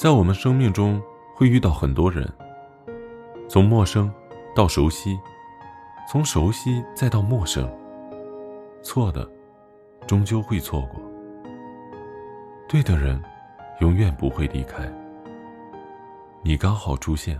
[0.00, 0.98] 在我们生命中
[1.34, 2.26] 会遇到很多人，
[3.50, 4.10] 从陌生
[4.54, 5.20] 到熟悉，
[6.10, 7.70] 从熟悉再到陌生。
[8.80, 9.30] 错的，
[10.06, 10.98] 终究会错过；
[12.66, 13.22] 对的人，
[13.80, 14.90] 永远不会离开。
[16.42, 17.38] 你刚好出现，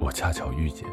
[0.00, 0.84] 我恰巧遇见。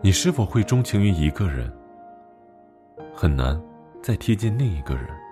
[0.00, 1.76] 你是否会钟情于一个人？
[3.12, 3.60] 很难
[4.00, 5.23] 再贴近另一个人。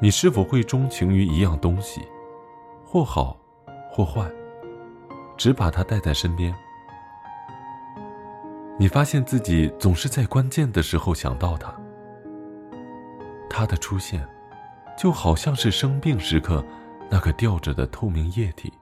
[0.00, 2.00] 你是否会钟情于一样东西，
[2.84, 3.36] 或好，
[3.90, 4.30] 或坏，
[5.36, 6.54] 只把它带在身边？
[8.78, 11.70] 你发现自己总是在关键的时候想到它。
[13.50, 14.26] 它的出现，
[14.96, 16.64] 就好像是生病时刻
[17.10, 18.72] 那个吊着的透明液体。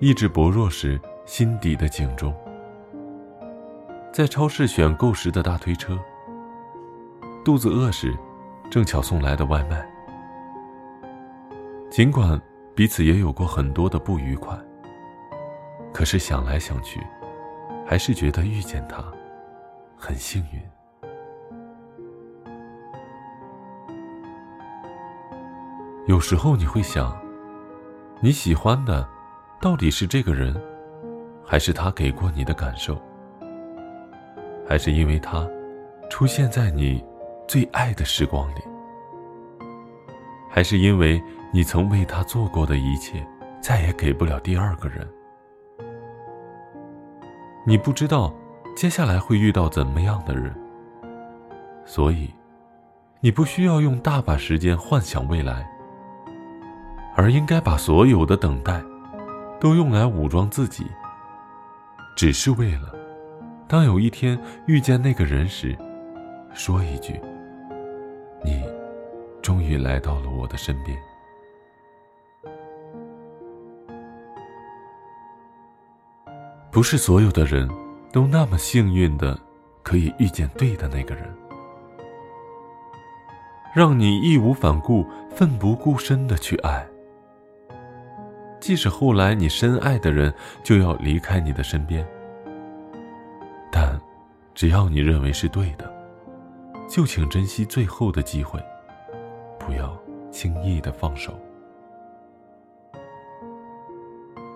[0.00, 1.00] 意志薄弱时。
[1.26, 2.32] 心底的警钟，
[4.12, 5.98] 在超市选购时的大推车，
[7.44, 8.16] 肚子饿时，
[8.70, 9.86] 正巧送来的外卖。
[11.90, 12.40] 尽管
[12.74, 14.54] 彼此也有过很多的不愉快，
[15.92, 17.00] 可是想来想去，
[17.86, 19.02] 还是觉得遇见他，
[19.96, 20.60] 很幸运。
[26.06, 27.16] 有时候你会想，
[28.20, 29.08] 你喜欢的，
[29.60, 30.54] 到底是这个人？
[31.48, 33.00] 还是他给过你的感受，
[34.68, 35.48] 还是因为他
[36.10, 37.04] 出现在你
[37.46, 38.60] 最爱的时光里，
[40.50, 43.24] 还是因为你曾为他做过的一切，
[43.60, 45.08] 再也给不了第二个人？
[47.64, 48.34] 你不知道
[48.74, 50.54] 接下来会遇到怎么样的人，
[51.84, 52.30] 所以
[53.20, 55.68] 你不需要用大把时间幻想未来，
[57.14, 58.82] 而应该把所有的等待
[59.60, 60.84] 都用来武装自己。
[62.16, 62.92] 只是为了，
[63.68, 65.76] 当有一天遇见那个人时，
[66.54, 67.20] 说一句
[68.46, 68.64] ：“你，
[69.42, 70.96] 终于来到了我的身边。”
[76.70, 77.68] 不是所有的人
[78.12, 79.38] 都那么幸运的，
[79.82, 81.24] 可以遇见对的那个人，
[83.74, 86.86] 让你义无反顾、奋不顾身的去爱。
[88.60, 92.06] 即使后来你深爱的人就要离开你的身边，
[93.72, 93.98] 但
[94.54, 95.90] 只要你认为是对的，
[96.88, 98.62] 就请珍惜最后的机会，
[99.58, 99.96] 不要
[100.30, 101.38] 轻易的放手。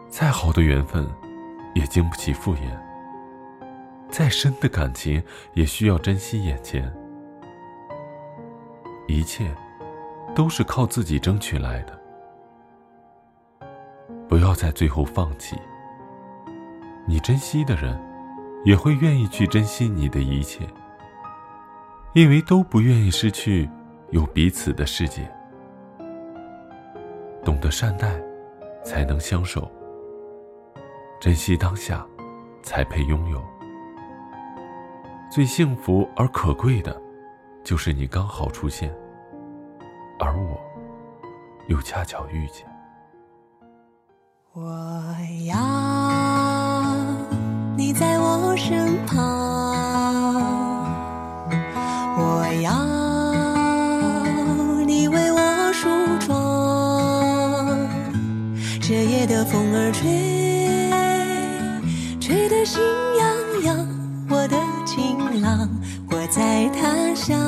[0.09, 1.07] 再好的缘分，
[1.75, 2.79] 也经不起敷衍；
[4.09, 5.23] 再深的感情，
[5.55, 6.93] 也需要珍惜眼前。
[9.07, 9.55] 一切，
[10.35, 11.99] 都是靠自己争取来的。
[14.29, 15.57] 不要在最后放弃。
[17.07, 18.01] 你珍惜的人，
[18.65, 20.65] 也会愿意去珍惜你的一切，
[22.13, 23.71] 因为都不愿意失去
[24.11, 25.31] 有彼此的世界。
[27.45, 28.21] 懂得善待，
[28.85, 29.63] 才能相守；
[31.21, 32.05] 珍惜当下，
[32.63, 33.41] 才配拥有。
[35.31, 37.01] 最幸福而可贵的，
[37.63, 38.93] 就是你刚好出现，
[40.19, 40.61] 而我，
[41.69, 42.67] 又恰巧遇见。
[44.53, 44.65] 我
[45.47, 45.57] 要
[47.77, 49.40] 你在我身旁，
[52.51, 52.75] 我要
[54.85, 55.89] 你为我梳
[56.19, 56.29] 妆。
[58.81, 60.11] 这夜的风儿吹，
[62.19, 62.83] 吹得心
[63.21, 63.87] 痒痒。
[64.29, 65.69] 我的情郎，
[66.11, 67.39] 我在他乡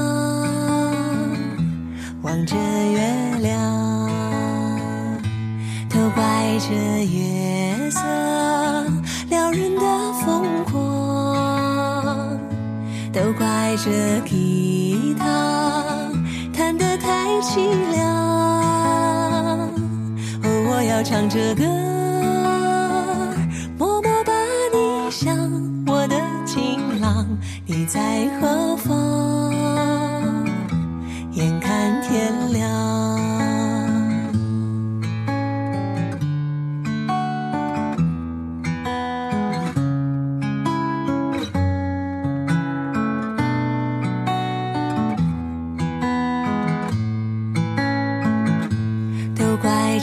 [2.23, 3.01] 望着月
[3.41, 3.51] 亮。
[6.61, 7.99] 这月色
[9.29, 9.81] 撩人的
[10.25, 10.92] 疯狂，
[13.73, 16.13] 带着吉他
[16.53, 18.05] 弹得太凄凉。
[20.43, 21.65] 哦，我要唱着歌，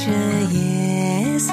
[0.02, 0.06] 这
[0.56, 1.52] 夜色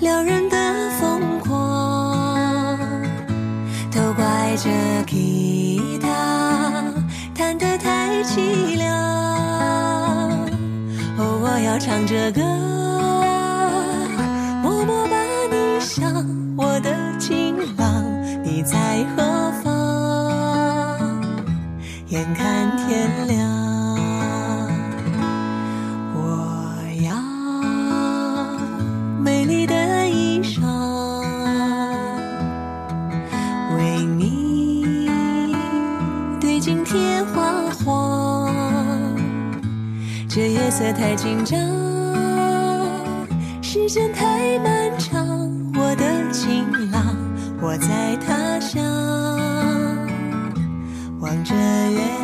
[0.00, 0.56] 撩人的
[0.98, 2.76] 疯狂，
[3.92, 4.68] 都怪这
[5.06, 6.82] 吉他
[7.32, 8.92] 弹得太凄凉。
[11.16, 12.42] 哦，我要唱着歌，
[14.60, 15.16] 默默把
[15.52, 16.12] 你想，
[16.56, 18.04] 我的情郎，
[18.42, 19.72] 你在何方？
[22.08, 23.63] 眼看天亮。
[33.76, 35.08] 为你
[36.40, 38.54] 对镜贴花黄
[40.28, 41.58] 这夜色太紧张
[43.62, 45.26] 时间太漫长
[45.74, 47.16] 我的情郎
[47.60, 48.82] 我在他乡
[51.20, 52.23] 望着月